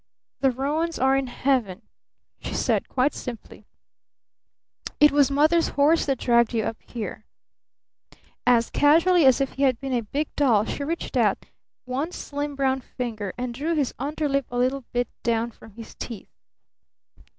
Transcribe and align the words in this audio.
"The 0.39 0.49
roans 0.49 0.97
are 0.97 1.15
in 1.15 1.27
heaven," 1.27 1.83
she 2.41 2.55
said 2.55 2.87
quite 2.89 3.13
simply. 3.13 3.67
"It 4.99 5.11
was 5.11 5.29
Mother's 5.29 5.67
horse 5.67 6.07
that 6.07 6.17
dragged 6.17 6.55
you 6.55 6.63
up 6.63 6.81
here." 6.81 7.23
As 8.47 8.71
casually 8.71 9.27
as 9.27 9.39
if 9.41 9.51
he 9.53 9.61
had 9.61 9.79
been 9.79 9.93
a 9.93 10.01
big 10.01 10.35
doll 10.35 10.65
she 10.65 10.83
reached 10.83 11.15
out 11.15 11.45
one 11.85 12.11
slim 12.11 12.55
brown 12.55 12.81
finger 12.81 13.31
and 13.37 13.53
drew 13.53 13.75
his 13.75 13.93
under 13.99 14.27
lip 14.27 14.47
a 14.49 14.57
little 14.57 14.85
bit 14.91 15.07
down 15.21 15.51
from 15.51 15.73
his 15.73 15.93
teeth. 15.93 16.31